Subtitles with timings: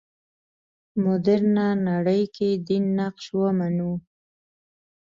[1.03, 3.91] مډرنه نړۍ کې دین نقش ومنو.